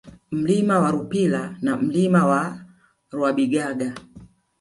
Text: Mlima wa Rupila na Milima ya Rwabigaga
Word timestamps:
Mlima 0.31 0.79
wa 0.79 0.91
Rupila 0.91 1.55
na 1.61 1.77
Milima 1.77 2.19
ya 2.31 2.63
Rwabigaga 3.11 3.93